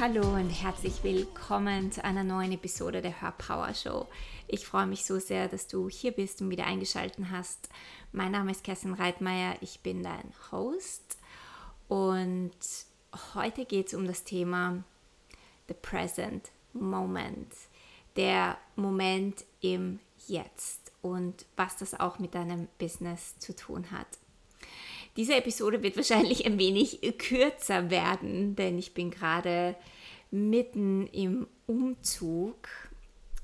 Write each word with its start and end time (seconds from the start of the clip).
Hallo 0.00 0.22
und 0.34 0.48
herzlich 0.48 1.04
willkommen 1.04 1.92
zu 1.92 2.02
einer 2.02 2.24
neuen 2.24 2.52
Episode 2.52 3.02
der 3.02 3.20
Hör 3.20 3.32
Power 3.32 3.74
Show. 3.74 4.06
Ich 4.48 4.66
freue 4.66 4.86
mich 4.86 5.04
so 5.04 5.18
sehr, 5.18 5.46
dass 5.46 5.66
du 5.66 5.90
hier 5.90 6.12
bist 6.12 6.40
und 6.40 6.48
wieder 6.48 6.64
eingeschaltet 6.64 7.26
hast. 7.30 7.68
Mein 8.10 8.32
Name 8.32 8.50
ist 8.52 8.64
Kerstin 8.64 8.94
Reitmeier, 8.94 9.56
ich 9.60 9.80
bin 9.80 10.02
dein 10.02 10.32
Host 10.50 11.18
und 11.88 12.56
heute 13.34 13.66
geht 13.66 13.88
es 13.88 13.94
um 13.94 14.06
das 14.06 14.24
Thema 14.24 14.82
The 15.68 15.74
Present 15.74 16.50
Moment, 16.72 17.52
der 18.16 18.56
Moment 18.76 19.44
im 19.60 20.00
Jetzt 20.26 20.92
und 21.02 21.44
was 21.56 21.76
das 21.76 22.00
auch 22.00 22.18
mit 22.18 22.34
deinem 22.34 22.68
Business 22.78 23.38
zu 23.38 23.54
tun 23.54 23.90
hat. 23.90 24.08
Diese 25.16 25.34
Episode 25.34 25.82
wird 25.82 25.96
wahrscheinlich 25.96 26.46
ein 26.46 26.58
wenig 26.58 27.00
kürzer 27.18 27.90
werden, 27.90 28.56
denn 28.56 28.78
ich 28.78 28.94
bin 28.94 29.10
gerade 29.10 29.76
mitten 30.30 31.06
im 31.08 31.46
Umzug. 31.66 32.68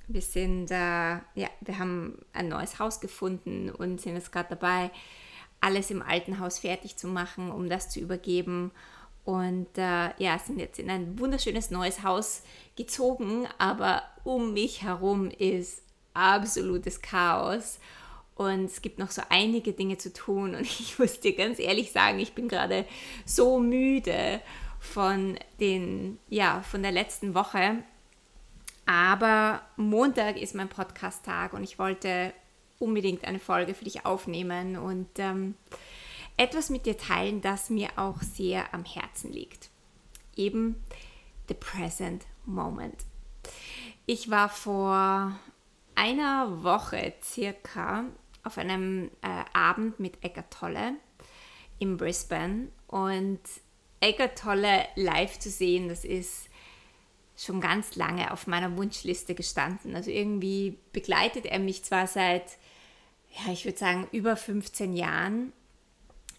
Wir 0.09 0.23
sind, 0.23 0.71
äh, 0.71 0.75
ja, 0.75 1.49
wir 1.61 1.79
haben 1.79 2.19
ein 2.33 2.49
neues 2.49 2.79
Haus 2.79 3.01
gefunden 3.01 3.71
und 3.71 4.01
sind 4.01 4.15
jetzt 4.15 4.31
gerade 4.31 4.51
dabei, 4.51 4.91
alles 5.61 5.91
im 5.91 6.03
alten 6.03 6.39
Haus 6.39 6.61
fertig 6.61 6.97
zu 6.97 7.09
machen, 7.09 7.51
um 7.51 7.69
das 7.69 7.91
zu 7.91 7.99
übergeben. 7.99 8.71
Und 9.25 9.67
äh, 9.77 10.11
ja, 10.23 10.39
sind 10.39 10.61
jetzt 10.61 10.79
in 10.79 10.89
ein 10.89 11.19
wunderschönes 11.19 11.73
neues 11.73 12.05
Haus 12.05 12.43
gezogen, 12.77 13.49
aber 13.59 14.03
um 14.23 14.53
mich 14.53 14.83
herum 14.83 15.31
ist 15.31 15.83
absolutes 16.15 17.03
Chaos. 17.03 17.81
Und 18.37 18.67
es 18.67 18.83
gibt 18.83 18.99
noch 18.99 19.11
so 19.11 19.23
einige 19.31 19.73
Dinge 19.73 19.99
zu 19.99 20.13
tun. 20.13 20.55
Und 20.55 20.63
ich 20.81 20.99
muss 20.99 21.21
dir 21.21 21.35
ganz 21.35 21.59
ehrlich 21.59 21.91
sagen, 21.91 22.21
ich 22.21 22.35
bin 22.35 22.49
gerade 22.49 22.87
so 23.25 23.59
müde 23.59 24.41
von, 24.79 25.39
den, 25.59 26.19
ja, 26.29 26.63
von 26.63 26.83
der 26.83 26.93
letzten 26.93 27.35
Woche. 27.35 27.83
Aber 28.85 29.63
Montag 29.77 30.41
ist 30.41 30.55
mein 30.55 30.69
Podcast-Tag 30.69 31.55
und 31.55 31.65
ich 31.65 31.79
wollte 31.79 32.33
unbedingt 32.79 33.25
eine 33.25 33.41
Folge 33.41 33.75
für 33.75 33.85
dich 33.85 34.07
aufnehmen 34.07 34.77
und 34.77 35.09
ähm, 35.19 35.55
etwas 36.37 36.71
mit 36.71 36.87
dir 36.87 36.97
teilen, 36.97 37.41
das 37.41 37.71
mir 37.71 37.89
auch 37.97 38.23
sehr 38.23 38.73
am 38.75 38.85
Herzen 38.85 39.33
liegt. 39.33 39.71
Eben 40.37 40.77
the 41.49 41.55
present 41.55 42.25
moment. 42.45 43.05
Ich 44.05 44.31
war 44.31 44.49
vor 44.49 45.37
einer 45.97 46.63
Woche 46.63 47.15
circa 47.23 48.05
auf 48.47 48.59
einem 48.59 49.11
äh, 49.23 49.45
Abend 49.53 50.01
mit 50.01 50.23
Eckart 50.23 50.53
Tolle 50.53 50.95
in 51.79 51.97
Brisbane 51.97 52.69
und 52.87 53.41
Eckart 54.01 54.39
Tolle 54.39 54.87
live 54.95 55.39
zu 55.39 55.51
sehen, 55.51 55.89
das 55.89 56.05
ist 56.05 56.49
schon 57.37 57.61
ganz 57.61 57.97
lange 57.97 58.31
auf 58.31 58.47
meiner 58.47 58.77
Wunschliste 58.77 59.35
gestanden. 59.35 59.95
Also 59.95 60.11
irgendwie 60.11 60.79
begleitet 60.93 61.47
er 61.47 61.59
mich 61.59 61.85
zwar 61.85 62.07
seit, 62.07 62.57
ja, 63.33 63.53
ich 63.53 63.65
würde 63.65 63.79
sagen, 63.79 64.09
über 64.13 64.37
15 64.37 64.95
Jahren 64.95 65.53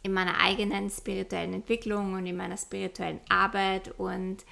in 0.01 0.13
meiner 0.13 0.39
eigenen 0.39 0.89
spirituellen 0.89 1.53
Entwicklung 1.53 2.13
und 2.13 2.25
in 2.25 2.37
meiner 2.37 2.57
spirituellen 2.57 3.19
Arbeit 3.29 3.99
und 3.99 4.45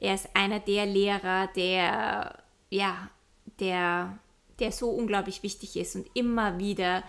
er 0.00 0.14
ist 0.14 0.28
einer 0.34 0.60
der 0.60 0.86
Lehrer, 0.86 1.48
der, 1.56 2.38
ja, 2.70 3.10
der 3.58 4.18
der 4.60 4.72
so 4.72 4.90
unglaublich 4.90 5.42
wichtig 5.42 5.76
ist 5.76 5.96
und 5.96 6.08
immer 6.14 6.58
wieder 6.58 7.02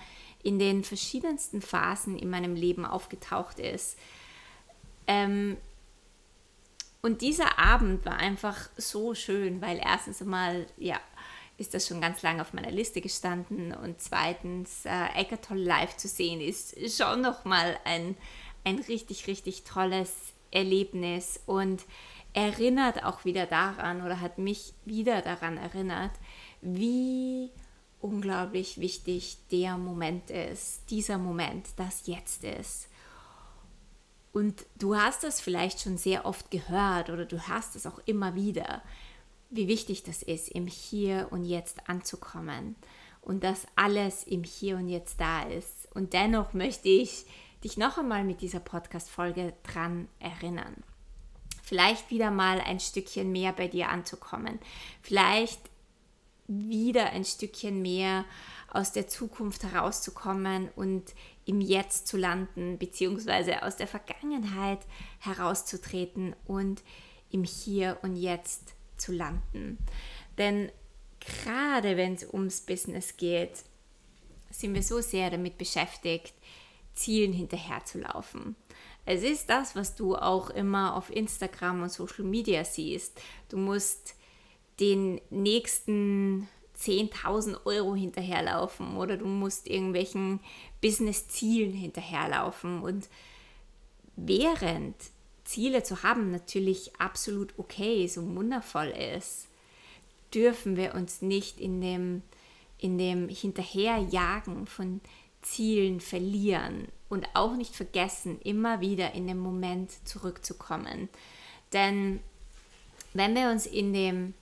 in 0.44 0.60
den 0.60 0.84
verschiedensten 0.84 1.62
Phasen 1.62 2.18
in 2.18 2.30
meinem 2.30 2.56
Leben 2.56 2.86
aufgetaucht 2.86 3.60
ist. 3.60 3.98
Ähm, 5.08 5.58
und 7.02 7.22
dieser 7.22 7.60
Abend 7.60 8.06
war 8.06 8.18
einfach 8.18 8.70
so 8.78 9.14
schön, 9.14 9.62
weil 9.62 9.80
erstens 9.84 10.22
einmal, 10.22 10.68
ja, 10.78 11.00
ist 11.58 11.74
das 11.74 11.88
schon 11.88 12.02
ganz 12.02 12.22
lange 12.22 12.42
auf 12.42 12.54
meiner 12.54 12.72
Liste 12.72 13.02
gestanden 13.02 13.74
und 13.74 14.02
zweitens, 14.02 14.86
äh, 14.86 15.08
Eckertoll 15.16 15.60
live 15.60 15.96
zu 15.98 16.08
sehen, 16.08 16.40
ist 16.42 16.76
schon 16.96 17.22
nochmal 17.22 17.78
ein, 17.84 18.16
ein 18.64 18.80
richtig, 18.80 19.28
richtig 19.28 19.64
tolles 19.64 20.14
Erlebnis 20.52 21.40
und 21.46 21.84
erinnert 22.34 23.04
auch 23.04 23.26
wieder 23.26 23.46
daran 23.46 24.06
oder 24.06 24.22
hat 24.22 24.38
mich 24.38 24.74
wieder 24.86 25.22
daran 25.22 25.58
erinnert, 25.58 26.12
wie 26.62 27.52
unglaublich 28.02 28.80
wichtig 28.80 29.38
der 29.52 29.78
Moment 29.78 30.30
ist, 30.30 30.90
dieser 30.90 31.18
Moment, 31.18 31.68
das 31.76 32.08
jetzt 32.08 32.44
ist. 32.44 32.88
Und 34.32 34.66
du 34.78 34.96
hast 34.96 35.24
das 35.24 35.42
vielleicht 35.42 35.82
schon 35.82 35.98
sehr 35.98 36.26
oft 36.26 36.52
gehört 36.52 37.10
oder 37.10 37.26
du 37.26 37.48
hast 37.48 37.76
es 37.76 37.86
auch 37.86 38.00
immer 38.06 38.36
wieder, 38.36 38.82
wie 39.50 39.68
wichtig 39.68 40.04
das 40.04 40.22
ist, 40.22 40.50
im 40.50 40.68
Hier 40.68 41.28
und 41.32 41.44
Jetzt 41.44 41.90
anzukommen 41.90 42.76
und 43.22 43.44
dass 43.44 43.68
alles 43.76 44.24
im 44.24 44.44
Hier 44.44 44.78
und 44.78 44.88
Jetzt 44.88 45.20
da 45.20 45.44
ist. 45.44 45.88
Und 45.94 46.14
dennoch 46.14 46.54
möchte 46.54 46.88
ich 46.88 47.26
dich 47.64 47.78
noch 47.78 47.98
einmal 47.98 48.24
mit 48.24 48.42
dieser 48.42 48.60
Podcast-Folge 48.60 49.54
dran 49.64 50.08
erinnern. 50.20 50.76
Vielleicht 51.64 52.10
wieder 52.10 52.32
mal 52.32 52.62
ein 52.62 52.80
Stückchen 52.80 53.32
mehr 53.32 53.54
bei 53.54 53.68
dir 53.68 53.90
anzukommen. 53.90 54.60
Vielleicht 55.02 55.60
wieder 56.50 57.12
ein 57.12 57.24
Stückchen 57.24 57.82
mehr 57.82 58.26
aus 58.72 58.92
der 58.92 59.08
Zukunft 59.08 59.64
herauszukommen 59.64 60.70
und 60.76 61.14
im 61.46 61.62
Jetzt 61.62 62.08
zu 62.08 62.18
landen, 62.18 62.78
beziehungsweise 62.78 63.64
aus 63.64 63.78
der 63.78 63.88
Vergangenheit 63.88 64.80
herauszutreten 65.20 66.36
und 66.46 66.84
im 67.32 67.44
Hier 67.44 67.98
und 68.02 68.16
Jetzt 68.16 68.74
zu 68.98 69.12
landen. 69.12 69.78
Denn 70.38 70.72
gerade 71.20 71.98
wenn 71.98 72.16
es 72.16 72.28
ums 72.34 72.62
Business 72.62 73.16
geht, 73.18 73.64
sind 74.50 74.74
wir 74.74 74.84
so 74.84 75.02
sehr 75.02 75.30
damit 75.30 75.58
beschäftigt, 75.58 76.34
Zielen 76.94 77.34
hinterherzulaufen. 77.34 78.56
Es 79.06 79.24
ist 79.24 79.50
das, 79.50 79.76
was 79.76 79.96
du 79.96 80.16
auch 80.16 80.50
immer 80.50 80.96
auf 80.96 81.10
Instagram 81.10 81.84
und 81.84 81.92
Social 81.92 82.26
Media 82.26 82.64
siehst. 82.64 83.20
Du 83.50 83.58
musst 83.58 84.16
den 84.80 85.20
nächsten 85.30 86.48
10.000 86.80 87.66
Euro 87.66 87.96
hinterherlaufen 87.96 88.96
oder 88.96 89.18
du 89.18 89.26
musst 89.26 89.68
irgendwelchen 89.68 90.40
Business-Zielen 90.82 91.74
hinterherlaufen. 91.74 92.82
Und 92.82 93.10
während 94.16 94.96
Ziele 95.44 95.84
zu 95.84 96.04
haben 96.04 96.32
natürlich 96.32 96.96
absolut 97.00 97.54
okay 97.58 98.06
ist 98.06 98.18
und 98.18 98.36
wundervoll 98.36 98.88
ist, 98.88 99.48
dürfen 100.34 100.78
wir 100.78 100.94
uns 100.96 101.22
nicht 101.22 101.60
in 101.60 101.82
dem, 101.82 102.22
in 102.78 102.98
dem 102.98 103.28
Hinterherjagen 103.30 104.68
von 104.68 105.02
Zielen 105.42 106.00
verlieren 106.00 106.88
und 107.10 107.28
auch 107.34 107.56
nicht 107.56 107.76
vergessen, 107.76 108.40
immer 108.42 108.80
wieder 108.80 109.14
in 109.16 109.28
den 109.28 109.40
Moment 109.40 109.92
zurückzukommen. 110.08 111.10
Denn 111.74 112.20
wenn 113.14 113.36
wir 113.36 113.50
uns 113.50 113.66
in 113.66 113.94
dem 113.94 114.34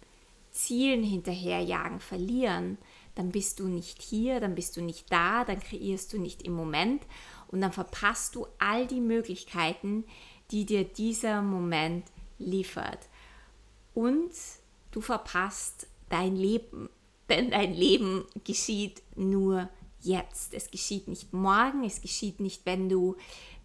Zielen 0.58 1.04
hinterherjagen, 1.04 2.00
verlieren, 2.00 2.80
dann 3.14 3.32
bist 3.32 3.60
du 3.60 3.68
nicht 3.68 4.02
hier, 4.02 4.40
dann 4.40 4.56
bist 4.56 4.76
du 4.76 4.82
nicht 4.82 5.12
da, 5.12 5.44
dann 5.44 5.60
kreierst 5.60 6.14
du 6.14 6.20
nicht 6.20 6.42
im 6.42 6.54
Moment 6.54 7.04
und 7.48 7.62
dann 7.62 7.72
verpasst 7.72 8.36
du 8.36 8.48
all 8.58 8.88
die 8.88 9.02
Möglichkeiten, 9.02 10.04
die 10.52 10.66
dir 10.66 10.84
dieser 10.84 11.42
Moment 11.42 12.06
liefert. 12.40 13.08
Und 13.94 14.32
du 14.92 15.02
verpasst 15.02 15.88
dein 16.10 16.36
Leben, 16.36 16.90
denn 17.30 17.52
dein 17.52 17.74
Leben 17.74 18.26
geschieht 18.44 19.04
nur 19.16 19.70
jetzt. 20.02 20.54
Es 20.54 20.72
geschieht 20.72 21.08
nicht 21.08 21.34
morgen, 21.34 21.84
es 21.84 22.02
geschieht 22.02 22.40
nicht, 22.40 22.66
wenn 22.66 22.90
du 22.90 23.16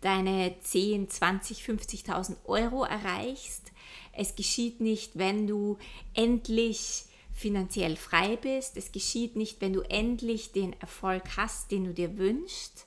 deine 0.03 0.55
10, 0.61 1.09
20, 1.09 1.63
50.000 1.63 2.37
Euro 2.45 2.85
erreichst, 2.85 3.72
es 4.13 4.37
geschieht 4.37 4.81
nicht, 4.81 5.19
wenn 5.19 5.47
du 5.47 5.79
endlich 6.15 7.05
finanziell 7.33 7.97
frei 7.97 8.37
bist. 8.37 8.77
Es 8.77 8.93
geschieht 8.93 9.37
nicht, 9.37 9.61
wenn 9.61 9.73
du 9.73 9.81
endlich 9.83 10.53
den 10.53 10.75
Erfolg 10.81 11.37
hast, 11.37 11.71
den 11.71 11.85
du 11.85 11.95
dir 11.95 12.19
wünschst, 12.19 12.87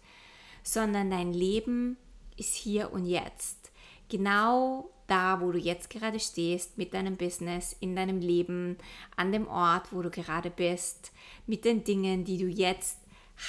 sondern 0.63 1.12
dein 1.12 1.34
Leben 1.34 1.98
ist 2.38 2.56
hier 2.56 2.92
und 2.92 3.06
jetzt. 3.06 3.72
Genau 4.10 4.92
da, 5.07 5.42
wo 5.42 5.52
du 5.52 5.60
jetzt 5.60 5.90
gerade 5.90 6.19
stehst, 6.19 6.78
mit 6.78 6.94
deinem 6.94 7.18
Business, 7.18 7.75
in 7.80 7.96
deinem 7.96 8.19
Leben, 8.19 8.78
an 9.16 9.31
dem 9.31 9.48
Ort, 9.48 9.94
wo 9.94 10.01
du 10.01 10.10
gerade 10.10 10.50
bist, 10.50 11.12
mit 11.46 11.66
den 11.66 11.84
Dingen, 11.84 12.24
die 12.24 12.38
du 12.38 12.48
jetzt 12.48 13.00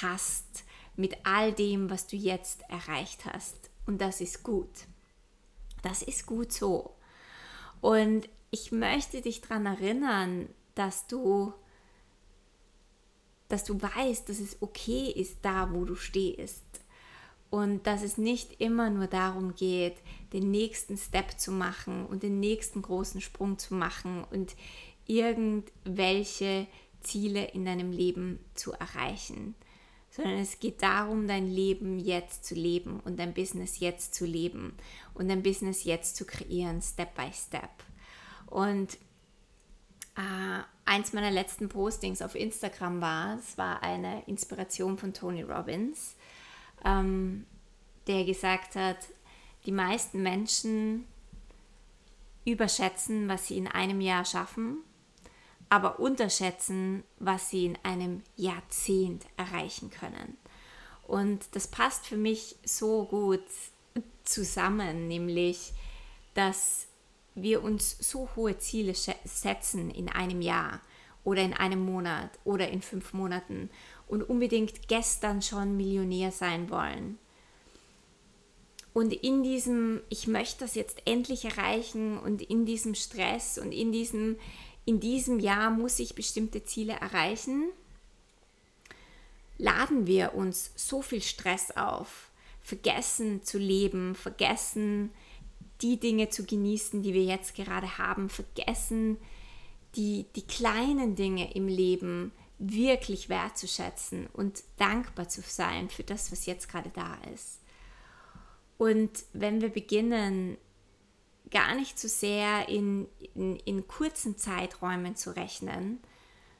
hast, 0.00 0.64
mit 0.97 1.17
all 1.25 1.52
dem, 1.52 1.91
was 1.91 2.06
du 2.06 2.17
jetzt 2.17 2.62
erreicht 2.69 3.25
hast. 3.25 3.70
Und 3.87 4.00
das 4.00 4.20
ist 4.20 4.43
gut. 4.43 4.87
Das 5.82 6.02
ist 6.02 6.26
gut 6.26 6.52
so. 6.52 6.95
Und 7.87 8.29
ich 8.50 8.73
möchte 8.73 9.23
dich 9.23 9.43
daran 9.43 9.65
erinnern, 9.65 10.49
dass 10.75 11.06
du, 11.06 11.53
dass 13.47 13.62
du 13.62 13.81
weißt, 13.81 14.29
dass 14.29 14.41
es 14.41 14.61
okay 14.61 15.12
ist, 15.12 15.37
da 15.43 15.73
wo 15.73 15.85
du 15.85 15.94
stehst. 15.94 16.65
Und 17.49 17.87
dass 17.87 18.03
es 18.03 18.19
nicht 18.19 18.61
immer 18.61 18.91
nur 18.91 19.06
darum 19.06 19.55
geht, 19.55 19.94
den 20.33 20.50
nächsten 20.50 20.97
Step 20.97 21.38
zu 21.38 21.53
machen 21.53 22.06
und 22.06 22.25
den 22.25 22.41
nächsten 22.41 22.83
großen 22.83 23.21
Sprung 23.21 23.56
zu 23.56 23.77
machen 23.77 24.25
und 24.33 24.56
irgendwelche 25.06 26.67
Ziele 27.03 27.44
in 27.53 27.67
deinem 27.67 27.93
Leben 27.93 28.41
zu 28.55 28.73
erreichen, 28.73 29.55
sondern 30.16 30.38
es 30.38 30.60
geht 30.60 30.82
darum, 30.82 31.28
dein 31.28 31.46
Leben 31.46 31.98
jetzt 31.98 32.46
zu 32.46 32.54
leben 32.54 33.00
und 33.00 33.18
dein 33.18 33.34
Business 33.34 33.80
jetzt 33.80 34.14
zu 34.14 34.24
leben 34.24 34.74
und 35.12 35.28
dein 35.28 35.42
Business 35.42 35.84
jetzt 35.84 36.16
zu 36.16 36.24
kreieren, 36.24 36.80
Step 36.80 37.14
by 37.14 37.30
Step. 37.34 37.70
Und 38.46 38.94
äh, 40.16 40.62
eins 40.86 41.12
meiner 41.12 41.30
letzten 41.30 41.68
Postings 41.68 42.22
auf 42.22 42.34
Instagram 42.34 43.02
war, 43.02 43.38
es 43.38 43.58
war 43.58 43.82
eine 43.82 44.22
Inspiration 44.26 44.96
von 44.96 45.12
Tony 45.12 45.42
Robbins, 45.42 46.16
ähm, 46.82 47.44
der 48.06 48.24
gesagt 48.24 48.74
hat, 48.74 48.96
die 49.66 49.72
meisten 49.72 50.22
Menschen 50.22 51.04
überschätzen, 52.46 53.28
was 53.28 53.48
sie 53.48 53.58
in 53.58 53.68
einem 53.68 54.00
Jahr 54.00 54.24
schaffen 54.24 54.78
aber 55.68 55.98
unterschätzen, 55.98 57.02
was 57.18 57.50
sie 57.50 57.66
in 57.66 57.78
einem 57.82 58.22
Jahrzehnt 58.36 59.24
erreichen 59.36 59.90
können. 59.90 60.36
Und 61.06 61.44
das 61.52 61.68
passt 61.68 62.06
für 62.06 62.16
mich 62.16 62.56
so 62.64 63.04
gut 63.04 63.44
zusammen, 64.24 65.08
nämlich, 65.08 65.72
dass 66.34 66.86
wir 67.34 67.62
uns 67.62 67.96
so 67.98 68.28
hohe 68.34 68.58
Ziele 68.58 68.94
setzen 68.94 69.90
in 69.90 70.08
einem 70.08 70.40
Jahr 70.40 70.80
oder 71.24 71.42
in 71.42 71.52
einem 71.52 71.84
Monat 71.84 72.30
oder 72.44 72.68
in 72.68 72.82
fünf 72.82 73.12
Monaten 73.12 73.70
und 74.08 74.22
unbedingt 74.22 74.88
gestern 74.88 75.42
schon 75.42 75.76
Millionär 75.76 76.32
sein 76.32 76.70
wollen. 76.70 77.18
Und 78.94 79.12
in 79.12 79.42
diesem, 79.42 80.00
ich 80.08 80.26
möchte 80.26 80.60
das 80.60 80.74
jetzt 80.74 81.02
endlich 81.04 81.44
erreichen 81.44 82.18
und 82.18 82.40
in 82.40 82.64
diesem 82.64 82.94
Stress 82.94 83.58
und 83.58 83.72
in 83.72 83.92
diesem, 83.92 84.36
in 84.87 85.00
diesem 85.00 85.41
Jahr 85.41 85.71
muss 85.71 85.99
ich 85.99 86.15
bestimmte 86.15 86.65
Ziele 86.65 86.94
erreichen, 86.94 87.65
laden 89.59 90.06
wir 90.06 90.35
uns 90.35 90.71
so 90.77 91.03
viel 91.03 91.23
Stress 91.23 91.73
auf, 91.73 92.31
vergessen 92.62 93.43
zu 93.43 93.59
leben, 93.59 94.15
vergessen 94.15 95.11
die 95.83 95.99
Dinge 95.99 96.31
zu 96.31 96.44
genießen, 96.44 97.03
die 97.03 97.12
wir 97.12 97.25
jetzt 97.25 97.55
gerade 97.55 97.99
haben, 97.99 98.31
vergessen 98.31 99.19
die, 99.97 100.27
die 100.37 100.47
kleinen 100.47 101.17
Dinge 101.17 101.53
im 101.55 101.69
Leben 101.69 102.33
wirklich 102.59 103.29
wertzuschätzen 103.29 104.29
und 104.33 104.62
dankbar 104.77 105.29
zu 105.29 105.43
sein 105.43 105.91
für 105.91 106.05
das, 106.05 106.33
was 106.33 106.47
jetzt 106.47 106.69
gerade 106.69 106.91
da 106.91 107.17
ist. 107.35 107.61
Und 108.79 109.11
wenn 109.33 109.61
wir 109.61 109.69
beginnen, 109.69 110.56
gar 111.50 111.75
nicht 111.75 111.98
so 111.98 112.08
sehr 112.08 112.69
in, 112.69 113.06
in, 113.34 113.56
in 113.56 113.87
kurzen 113.87 114.37
Zeiträumen 114.37 115.16
zu 115.16 115.34
rechnen, 115.34 116.00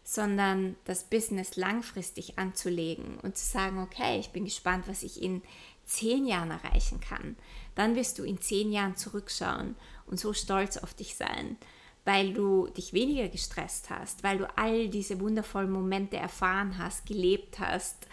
sondern 0.05 0.77
das 0.85 1.05
Business 1.05 1.57
langfristig 1.57 2.39
anzulegen 2.39 3.19
und 3.19 3.37
zu 3.37 3.45
sagen, 3.45 3.83
okay, 3.83 4.21
ich 4.21 4.31
bin 4.31 4.45
gespannt, 4.45 4.87
was 4.87 5.03
ich 5.03 5.21
in 5.21 5.43
zehn 5.85 6.27
Jahren 6.27 6.51
erreichen 6.51 7.01
kann. 7.01 7.37
Dann 7.75 7.97
wirst 7.97 8.19
du 8.19 8.23
in 8.23 8.41
zehn 8.41 8.73
Jahren 8.73 8.97
zurückschauen 8.97 9.75
und 10.07 10.21
so 10.21 10.33
stolz 10.33 10.77
auf 10.77 10.95
dich 10.95 11.17
sein, 11.17 11.57
weil 12.05 12.33
du 12.33 12.69
dich 12.69 12.93
weniger 12.93 13.29
gestresst 13.29 13.91
hast, 13.91 14.23
weil 14.23 14.39
du 14.39 14.57
all 14.57 14.89
diese 14.89 15.19
wundervollen 15.19 15.71
Momente 15.71 16.17
erfahren 16.17 16.79
hast, 16.79 17.07
gelebt 17.07 17.59
hast, 17.59 18.07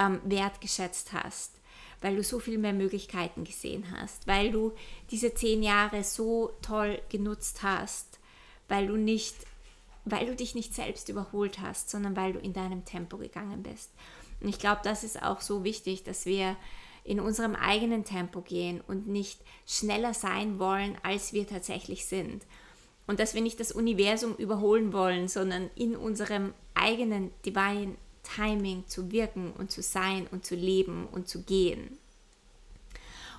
ähm, 0.00 0.20
wertgeschätzt 0.24 1.12
hast 1.12 1.57
weil 2.00 2.16
du 2.16 2.22
so 2.22 2.38
viel 2.38 2.58
mehr 2.58 2.72
Möglichkeiten 2.72 3.44
gesehen 3.44 3.84
hast, 3.96 4.26
weil 4.26 4.50
du 4.50 4.72
diese 5.10 5.34
zehn 5.34 5.62
Jahre 5.62 6.04
so 6.04 6.52
toll 6.62 7.00
genutzt 7.08 7.62
hast, 7.62 8.18
weil 8.68 8.86
du 8.86 8.96
nicht, 8.96 9.34
weil 10.04 10.26
du 10.26 10.36
dich 10.36 10.54
nicht 10.54 10.74
selbst 10.74 11.08
überholt 11.08 11.60
hast, 11.60 11.90
sondern 11.90 12.16
weil 12.16 12.32
du 12.32 12.38
in 12.38 12.52
deinem 12.52 12.84
Tempo 12.84 13.16
gegangen 13.16 13.62
bist. 13.62 13.90
Und 14.40 14.48
ich 14.48 14.58
glaube, 14.58 14.80
das 14.84 15.04
ist 15.04 15.22
auch 15.22 15.40
so 15.40 15.64
wichtig, 15.64 16.04
dass 16.04 16.26
wir 16.26 16.56
in 17.04 17.20
unserem 17.20 17.54
eigenen 17.54 18.04
Tempo 18.04 18.42
gehen 18.42 18.80
und 18.86 19.08
nicht 19.08 19.40
schneller 19.66 20.14
sein 20.14 20.58
wollen, 20.58 20.96
als 21.02 21.32
wir 21.32 21.46
tatsächlich 21.46 22.04
sind. 22.04 22.44
Und 23.06 23.18
dass 23.18 23.34
wir 23.34 23.40
nicht 23.40 23.58
das 23.58 23.72
Universum 23.72 24.36
überholen 24.36 24.92
wollen, 24.92 25.28
sondern 25.28 25.70
in 25.74 25.96
unserem 25.96 26.52
eigenen 26.74 27.32
Divine 27.46 27.96
Timing 28.36 28.86
zu 28.86 29.10
wirken 29.10 29.52
und 29.52 29.70
zu 29.70 29.82
sein 29.82 30.26
und 30.30 30.44
zu 30.44 30.54
leben 30.54 31.06
und 31.10 31.28
zu 31.28 31.42
gehen. 31.42 31.98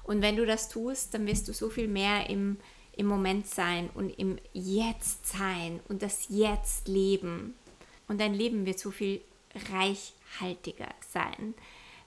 Und 0.03 0.21
wenn 0.21 0.35
du 0.35 0.45
das 0.45 0.69
tust, 0.69 1.13
dann 1.13 1.27
wirst 1.27 1.47
du 1.47 1.53
so 1.53 1.69
viel 1.69 1.87
mehr 1.87 2.29
im, 2.29 2.57
im 2.95 3.05
Moment 3.05 3.47
sein 3.47 3.89
und 3.93 4.09
im 4.17 4.39
Jetzt 4.53 5.27
sein 5.27 5.79
und 5.87 6.01
das 6.01 6.27
Jetzt 6.29 6.87
leben. 6.87 7.53
Und 8.07 8.19
dein 8.19 8.33
Leben 8.33 8.65
wird 8.65 8.79
so 8.79 8.89
viel 8.89 9.21
reichhaltiger 9.71 10.89
sein. 11.11 11.53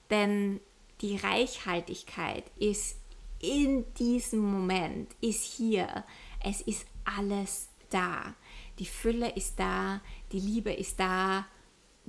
Denn 0.09 0.59
die 1.01 1.15
Reichhaltigkeit 1.15 2.43
ist 2.59 2.97
in 3.39 3.85
diesem 3.95 4.39
Moment, 4.39 5.09
ist 5.21 5.43
hier. 5.43 6.03
Es 6.43 6.61
ist 6.61 6.85
alles 7.05 7.69
da. 7.89 8.33
Die 8.79 8.85
Fülle 8.85 9.29
ist 9.31 9.59
da, 9.59 10.01
die 10.31 10.39
Liebe 10.39 10.73
ist 10.73 10.99
da, 10.99 11.45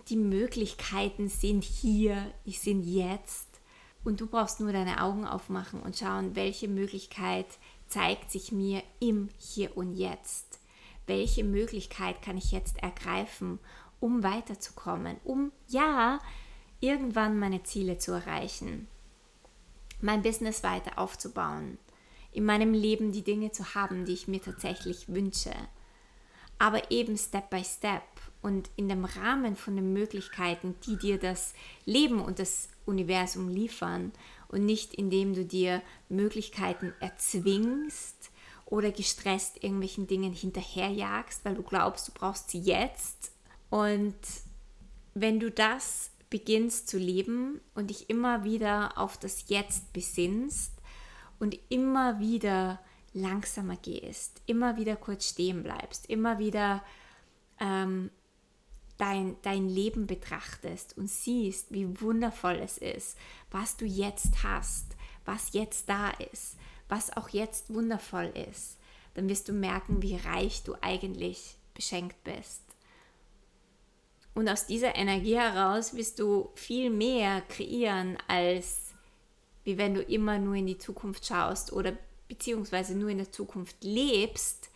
die 0.09 0.17
Möglichkeiten 0.17 1.29
sind 1.29 1.65
hier, 1.65 2.33
sind 2.47 2.83
jetzt. 2.83 3.49
Und 4.05 4.21
du 4.21 4.27
brauchst 4.27 4.61
nur 4.61 4.73
deine 4.73 5.03
Augen 5.03 5.27
aufmachen 5.27 5.81
und 5.81 5.97
schauen, 5.97 6.37
welche 6.37 6.69
Möglichkeit 6.69 7.47
zeigt 7.87 8.31
sich 8.31 8.53
mir 8.53 8.83
im 9.01 9.29
Hier 9.39 9.77
und 9.77 9.95
Jetzt. 9.95 10.59
Welche 11.07 11.45
Möglichkeit 11.45 12.21
kann 12.23 12.37
ich 12.37 12.53
jetzt 12.53 12.83
ergreifen, 12.83 13.59
um 14.01 14.23
weiterzukommen, 14.23 15.17
um 15.25 15.53
ja, 15.69 16.19
irgendwann 16.81 17.39
meine 17.39 17.63
Ziele 17.63 17.99
zu 17.99 18.13
erreichen, 18.13 18.89
mein 20.01 20.23
Business 20.23 20.63
weiter 20.63 20.99
aufzubauen, 20.99 21.79
in 22.33 22.45
meinem 22.45 22.75
Leben 22.75 23.13
die 23.13 23.23
Dinge 23.23 23.53
zu 23.53 23.75
haben, 23.75 24.05
die 24.05 24.13
ich 24.13 24.29
mir 24.29 24.43
tatsächlich 24.43 25.09
wünsche. 25.09 25.55
Aber 26.59 26.91
eben 26.91 27.17
Step 27.17 27.51
by 27.51 27.65
Step 27.65 28.03
und 28.43 28.71
in 28.77 28.89
dem 28.89 29.05
Rahmen 29.05 29.57
von 29.57 29.77
den 29.77 29.93
Möglichkeiten, 29.93 30.75
die 30.87 30.97
dir 30.97 31.19
das 31.19 31.55
Leben 31.85 32.21
und 32.21 32.39
das 32.39 32.69
Universum 32.87 33.49
liefern 33.49 34.13
und 34.49 34.67
nicht 34.67 34.95
indem 34.95 35.35
du 35.35 35.45
dir 35.45 35.83
Möglichkeiten 36.09 36.93
erzwingst 37.01 38.31
oder 38.67 38.91
gestresst 38.93 39.63
irgendwelchen 39.63 40.07
Dingen 40.07 40.33
hinterherjagst, 40.33 41.45
weil 41.45 41.55
du 41.55 41.63
glaubst, 41.63 42.09
du 42.09 42.13
brauchst 42.13 42.51
sie 42.51 42.61
jetzt. 42.61 43.33
Und 43.71 44.15
wenn 45.15 45.41
du 45.41 45.51
das 45.51 46.11
beginnst 46.31 46.89
zu 46.89 46.99
leben 46.99 47.61
und 47.75 47.91
dich 47.91 48.11
immer 48.11 48.45
wieder 48.45 48.99
auf 48.99 49.17
das 49.17 49.49
Jetzt 49.49 49.93
besinnst 49.93 50.73
und 51.39 51.59
immer 51.69 52.19
wieder 52.19 52.81
langsamer 53.15 53.77
gehst, 53.77 54.43
immer 54.47 54.77
wieder 54.77 54.97
kurz 54.97 55.29
stehen 55.29 55.63
bleibst, 55.63 56.07
immer 56.11 56.39
wieder 56.39 56.85
ähm, 57.61 58.11
dein, 58.99 59.37
dein 59.43 59.69
Leben 59.69 60.07
betrachtest 60.07 60.99
und 60.99 61.09
siehst, 61.09 61.73
wie 61.73 62.01
wundervoll 62.01 62.57
es 62.57 62.79
ist, 62.79 63.17
was 63.51 63.77
du 63.77 63.87
jetzt 63.87 64.43
hast, 64.43 64.97
was 65.25 65.53
jetzt 65.53 65.89
da 65.89 66.11
ist, 66.11 66.57
was 66.89 67.17
auch 67.17 67.29
jetzt 67.31 67.73
wundervoll 67.73 68.33
ist, 68.51 68.79
dann 69.15 69.29
wirst 69.29 69.49
du 69.49 69.53
merken, 69.53 70.03
wie 70.03 70.17
reich 70.17 70.65
du 70.65 70.75
eigentlich 70.81 71.57
beschenkt 71.73 72.23
bist. 72.25 72.63
Und 74.35 74.49
aus 74.49 74.67
dieser 74.67 74.97
Energie 74.97 75.37
heraus 75.37 75.95
wirst 75.95 76.19
du 76.19 76.51
viel 76.57 76.91
mehr 76.91 77.41
kreieren, 77.43 78.19
als 78.27 78.93
wie 79.63 79.79
wenn 79.79 79.95
du 79.95 80.03
immer 80.03 80.39
nur 80.39 80.57
in 80.57 80.67
die 80.67 80.79
Zukunft 80.79 81.25
schaust 81.27 81.73
oder 81.73 81.97
beziehungsweise 82.29 82.97
nur 82.97 83.11
in 83.11 83.19
der 83.19 83.33
Zukunft 83.33 83.83
lebst 83.83 84.71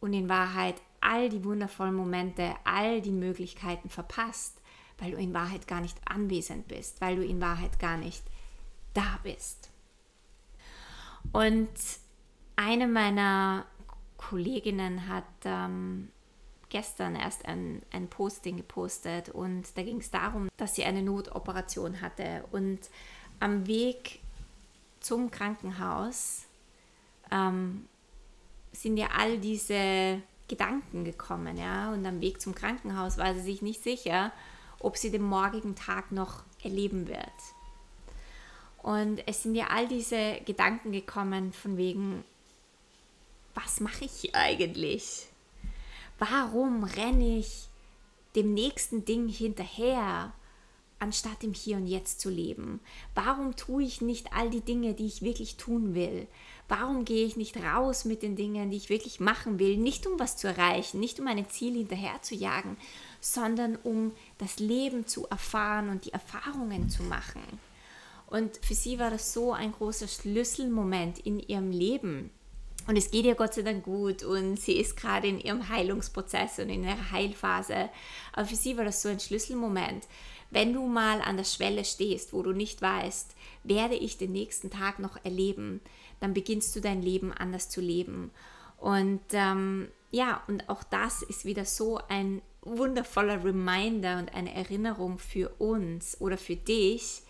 und 0.00 0.12
in 0.12 0.28
Wahrheit 0.28 0.76
all 1.00 1.28
die 1.28 1.44
wundervollen 1.44 1.94
Momente, 1.94 2.54
all 2.64 3.00
die 3.02 3.12
Möglichkeiten 3.12 3.90
verpasst, 3.90 4.60
weil 4.98 5.12
du 5.12 5.18
in 5.18 5.34
Wahrheit 5.34 5.66
gar 5.66 5.80
nicht 5.80 5.98
anwesend 6.06 6.68
bist, 6.68 7.00
weil 7.00 7.16
du 7.16 7.24
in 7.24 7.40
Wahrheit 7.40 7.78
gar 7.78 7.96
nicht 7.96 8.22
da 8.94 9.18
bist. 9.22 9.70
Und 11.32 11.68
eine 12.56 12.86
meiner 12.86 13.66
Kolleginnen 14.16 15.08
hat 15.08 15.24
ähm, 15.44 16.08
gestern 16.68 17.16
erst 17.16 17.46
ein, 17.46 17.82
ein 17.92 18.08
Posting 18.08 18.56
gepostet 18.56 19.28
und 19.28 19.76
da 19.76 19.82
ging 19.82 19.98
es 19.98 20.10
darum, 20.10 20.48
dass 20.56 20.74
sie 20.74 20.84
eine 20.84 21.02
Notoperation 21.02 22.00
hatte 22.00 22.44
und 22.52 22.78
am 23.40 23.66
Weg 23.66 24.20
zum 25.00 25.30
Krankenhaus 25.30 26.46
ähm, 27.30 27.86
sind 28.72 28.96
ja 28.96 29.08
all 29.16 29.38
diese 29.38 30.20
Gedanken 30.48 31.04
gekommen, 31.04 31.56
ja. 31.56 31.92
Und 31.92 32.04
am 32.06 32.20
Weg 32.20 32.40
zum 32.40 32.54
Krankenhaus 32.54 33.18
war 33.18 33.34
sie 33.34 33.40
sich 33.40 33.62
nicht 33.62 33.82
sicher, 33.82 34.32
ob 34.78 34.96
sie 34.96 35.10
den 35.10 35.22
morgigen 35.22 35.74
Tag 35.74 36.12
noch 36.12 36.42
erleben 36.62 37.08
wird. 37.08 37.18
Und 38.82 39.26
es 39.26 39.42
sind 39.42 39.54
ja 39.54 39.68
all 39.68 39.88
diese 39.88 40.40
Gedanken 40.44 40.92
gekommen 40.92 41.52
von 41.52 41.78
wegen, 41.78 42.22
was 43.54 43.80
mache 43.80 44.04
ich 44.04 44.34
eigentlich? 44.34 45.26
Warum 46.18 46.84
renne 46.84 47.38
ich 47.38 47.68
dem 48.36 48.52
nächsten 48.52 49.04
Ding 49.04 49.28
hinterher, 49.28 50.32
anstatt 50.98 51.44
im 51.44 51.52
Hier 51.52 51.76
und 51.76 51.86
Jetzt 51.86 52.20
zu 52.20 52.30
leben? 52.30 52.80
Warum 53.14 53.56
tue 53.56 53.82
ich 53.82 54.00
nicht 54.00 54.32
all 54.32 54.50
die 54.50 54.60
Dinge, 54.60 54.94
die 54.94 55.06
ich 55.06 55.22
wirklich 55.22 55.56
tun 55.56 55.94
will? 55.94 56.26
Warum 56.68 57.04
gehe 57.04 57.26
ich 57.26 57.36
nicht 57.36 57.56
raus 57.56 58.04
mit 58.04 58.22
den 58.22 58.36
Dingen, 58.36 58.70
die 58.70 58.76
ich 58.76 58.88
wirklich 58.88 59.20
machen 59.20 59.58
will? 59.58 59.76
Nicht 59.76 60.06
um 60.06 60.18
was 60.18 60.36
zu 60.36 60.48
erreichen, 60.48 61.00
nicht 61.00 61.20
um 61.20 61.26
ein 61.26 61.48
Ziel 61.48 61.74
hinterher 61.74 62.22
zu 62.22 62.34
jagen, 62.34 62.76
sondern 63.20 63.76
um 63.76 64.12
das 64.38 64.58
Leben 64.58 65.06
zu 65.06 65.26
erfahren 65.26 65.90
und 65.90 66.04
die 66.04 66.12
Erfahrungen 66.12 66.88
zu 66.88 67.02
machen. 67.02 67.42
Und 68.26 68.56
für 68.62 68.74
sie 68.74 68.98
war 68.98 69.10
das 69.10 69.32
so 69.32 69.52
ein 69.52 69.72
großer 69.72 70.08
Schlüsselmoment 70.08 71.18
in 71.18 71.38
ihrem 71.38 71.70
Leben, 71.70 72.30
und 72.86 72.96
es 72.96 73.10
geht 73.10 73.24
ihr 73.24 73.34
Gott 73.34 73.54
sei 73.54 73.62
Dank 73.62 73.84
gut 73.84 74.22
und 74.22 74.60
sie 74.60 74.76
ist 74.76 74.96
gerade 74.96 75.28
in 75.28 75.40
ihrem 75.40 75.68
Heilungsprozess 75.68 76.58
und 76.58 76.68
in 76.68 76.84
ihrer 76.84 77.10
Heilphase. 77.12 77.88
Aber 78.32 78.46
für 78.46 78.56
sie 78.56 78.76
war 78.76 78.84
das 78.84 79.00
so 79.00 79.08
ein 79.08 79.20
Schlüsselmoment. 79.20 80.06
Wenn 80.54 80.72
du 80.72 80.86
mal 80.86 81.20
an 81.20 81.36
der 81.36 81.42
Schwelle 81.42 81.84
stehst, 81.84 82.32
wo 82.32 82.40
du 82.40 82.52
nicht 82.52 82.80
weißt, 82.80 83.34
werde 83.64 83.96
ich 83.96 84.18
den 84.18 84.30
nächsten 84.30 84.70
Tag 84.70 85.00
noch 85.00 85.22
erleben, 85.24 85.80
dann 86.20 86.32
beginnst 86.32 86.76
du 86.76 86.80
dein 86.80 87.02
Leben 87.02 87.32
anders 87.32 87.68
zu 87.68 87.80
leben. 87.80 88.30
Und 88.78 89.20
ähm, 89.32 89.88
ja, 90.12 90.44
und 90.46 90.68
auch 90.68 90.84
das 90.84 91.22
ist 91.22 91.44
wieder 91.44 91.64
so 91.64 91.98
ein 92.08 92.40
wundervoller 92.62 93.44
Reminder 93.44 94.18
und 94.18 94.32
eine 94.32 94.54
Erinnerung 94.54 95.18
für 95.18 95.48
uns 95.58 96.20
oder 96.20 96.38
für 96.38 96.54
dich, 96.54 97.22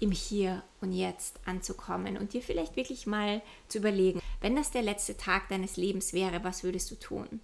im 0.00 0.10
Hier 0.10 0.62
und 0.80 0.92
Jetzt 0.92 1.40
anzukommen 1.44 2.16
und 2.16 2.32
dir 2.32 2.40
vielleicht 2.40 2.74
wirklich 2.74 3.06
mal 3.06 3.42
zu 3.68 3.78
überlegen, 3.78 4.22
wenn 4.40 4.56
das 4.56 4.70
der 4.70 4.82
letzte 4.82 5.18
Tag 5.18 5.50
deines 5.50 5.76
Lebens 5.76 6.14
wäre, 6.14 6.42
was 6.42 6.64
würdest 6.64 6.90
du 6.90 6.94
tun? 6.94 7.40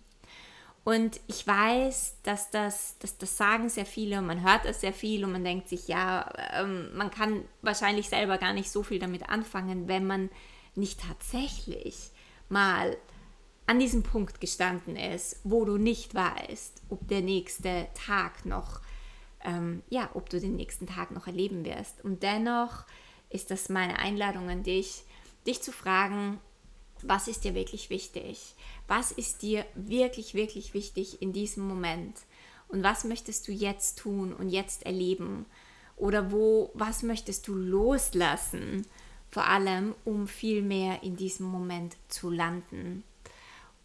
Und 0.82 1.20
ich 1.26 1.46
weiß, 1.46 2.16
dass 2.22 2.50
das, 2.50 2.98
dass 2.98 3.18
das 3.18 3.36
sagen 3.36 3.68
sehr 3.68 3.84
viele 3.84 4.18
und 4.18 4.26
man 4.26 4.42
hört 4.42 4.64
das 4.64 4.80
sehr 4.80 4.94
viel 4.94 5.24
und 5.24 5.32
man 5.32 5.44
denkt 5.44 5.68
sich, 5.68 5.88
ja, 5.88 6.32
ähm, 6.54 6.88
man 6.96 7.10
kann 7.10 7.44
wahrscheinlich 7.60 8.08
selber 8.08 8.38
gar 8.38 8.54
nicht 8.54 8.70
so 8.70 8.82
viel 8.82 8.98
damit 8.98 9.28
anfangen, 9.28 9.88
wenn 9.88 10.06
man 10.06 10.30
nicht 10.74 11.00
tatsächlich 11.00 12.10
mal 12.48 12.96
an 13.66 13.78
diesem 13.78 14.02
Punkt 14.02 14.40
gestanden 14.40 14.96
ist, 14.96 15.40
wo 15.44 15.64
du 15.64 15.76
nicht 15.76 16.14
weißt, 16.14 16.82
ob 16.88 17.06
der 17.08 17.20
nächste 17.20 17.86
Tag 17.94 18.46
noch 18.46 18.80
ähm, 19.44 19.82
ja, 19.88 20.10
ob 20.14 20.28
du 20.30 20.40
den 20.40 20.56
nächsten 20.56 20.86
Tag 20.86 21.10
noch 21.10 21.26
erleben 21.26 21.64
wirst. 21.64 22.04
Und 22.04 22.22
dennoch 22.22 22.84
ist 23.28 23.50
das 23.50 23.68
meine 23.68 23.98
Einladung 23.98 24.50
an 24.50 24.62
dich, 24.62 25.04
dich 25.46 25.62
zu 25.62 25.72
fragen, 25.72 26.38
was 27.08 27.28
ist 27.28 27.44
dir 27.44 27.54
wirklich 27.54 27.90
wichtig? 27.90 28.54
Was 28.88 29.12
ist 29.12 29.42
dir 29.42 29.64
wirklich, 29.74 30.34
wirklich 30.34 30.74
wichtig 30.74 31.22
in 31.22 31.32
diesem 31.32 31.66
Moment? 31.66 32.16
Und 32.68 32.82
was 32.82 33.04
möchtest 33.04 33.48
du 33.48 33.52
jetzt 33.52 33.98
tun 33.98 34.32
und 34.32 34.48
jetzt 34.48 34.86
erleben? 34.86 35.46
Oder 35.96 36.32
wo, 36.32 36.70
was 36.74 37.02
möchtest 37.02 37.48
du 37.48 37.54
loslassen? 37.54 38.86
Vor 39.30 39.46
allem, 39.46 39.94
um 40.04 40.26
viel 40.26 40.62
mehr 40.62 41.02
in 41.02 41.16
diesem 41.16 41.46
Moment 41.46 41.96
zu 42.08 42.30
landen, 42.30 43.04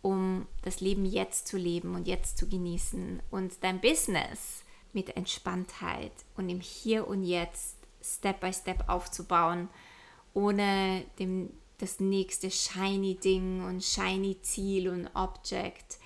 um 0.01 0.47
das 0.63 0.81
Leben 0.81 1.05
jetzt 1.05 1.47
zu 1.47 1.57
leben 1.57 1.95
und 1.95 2.07
jetzt 2.07 2.37
zu 2.37 2.47
genießen 2.47 3.21
und 3.31 3.53
dein 3.61 3.81
Business 3.81 4.63
mit 4.93 5.15
Entspanntheit 5.17 6.13
und 6.35 6.49
im 6.49 6.61
Hier 6.61 7.07
und 7.07 7.23
Jetzt 7.23 7.75
Step 8.01 8.39
by 8.39 8.53
Step 8.53 8.87
aufzubauen, 8.87 9.67
ohne 10.33 11.03
dem, 11.19 11.49
das 11.77 11.99
nächste 11.99 12.49
shiny 12.49 13.15
Ding 13.15 13.63
und 13.63 13.83
shiny 13.83 14.41
Ziel 14.41 14.89
und 14.89 15.09
Object 15.13 15.97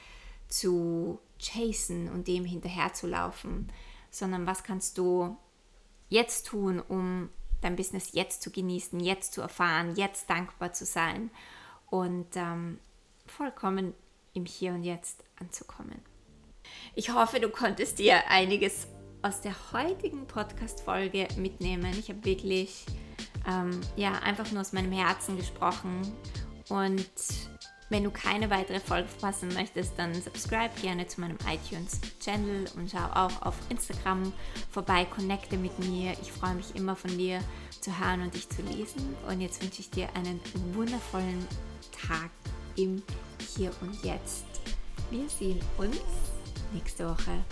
zu 0.48 1.20
chasen 1.40 2.10
und 2.10 2.28
dem 2.28 2.46
hinterherzulaufen, 2.46 3.72
sondern 4.10 4.48
was 4.48 4.64
kannst 4.64 4.98
du 4.98 5.38
jetzt 6.10 6.48
tun, 6.48 6.80
um 6.80 7.30
dein 7.62 7.76
Business 7.76 8.10
jetzt 8.14 8.42
zu 8.42 8.52
genießen, 8.52 9.00
jetzt 9.00 9.34
zu 9.34 9.42
erfahren, 9.42 9.96
jetzt 9.96 10.30
dankbar 10.30 10.74
zu 10.74 10.86
sein 10.86 11.30
und 11.90 12.28
ähm, 12.36 12.80
vollkommen 13.26 13.94
im 14.34 14.46
Hier 14.46 14.74
und 14.74 14.84
Jetzt 14.84 15.24
anzukommen. 15.40 16.02
Ich 16.96 17.12
hoffe, 17.12 17.40
du 17.40 17.50
konntest 17.50 18.00
dir 18.00 18.28
einiges 18.28 18.88
aus 19.22 19.42
der 19.42 19.56
heutigen 19.74 20.28
Podcast-Folge 20.28 21.28
mitnehmen. 21.38 21.92
Ich 22.00 22.10
habe 22.10 22.24
wirklich 22.24 22.86
ähm, 23.50 23.82
ja, 23.96 24.14
einfach 24.24 24.52
nur 24.52 24.62
aus 24.62 24.74
meinem 24.74 24.92
Herzen 24.92 25.38
gesprochen. 25.38 26.02
Und 26.70 27.10
wenn 27.90 28.04
du 28.04 28.12
keine 28.12 28.50
weitere 28.52 28.80
Folge 28.80 29.08
verpassen 29.08 29.50
möchtest, 29.54 29.98
dann 29.98 30.14
subscribe 30.14 30.70
gerne 30.82 31.08
zu 31.08 31.22
meinem 31.22 31.38
iTunes-Channel 31.52 32.66
und 32.76 32.92
schau 32.92 33.06
auch 33.14 33.42
auf 33.42 33.56
Instagram 33.70 34.32
vorbei, 34.70 35.06
connecte 35.06 35.58
mit 35.58 35.78
mir. 35.80 36.14
Ich 36.22 36.32
freue 36.32 36.54
mich 36.54 36.76
immer 36.76 36.96
von 36.96 37.18
dir 37.18 37.40
zu 37.82 37.98
hören 38.00 38.22
und 38.22 38.34
dich 38.34 38.48
zu 38.48 38.62
lesen. 38.62 39.16
Und 39.28 39.42
jetzt 39.42 39.64
wünsche 39.64 39.82
ich 39.82 39.90
dir 39.90 40.08
einen 40.16 40.40
wundervollen 40.74 41.48
Tag 42.08 42.30
im 42.76 43.02
Hier 43.56 43.72
und 43.82 44.04
Jetzt. 44.04 44.46
Wir 45.10 45.28
sehen 45.28 45.60
uns 45.78 45.98
nächste 46.72 47.10
Woche. 47.10 47.44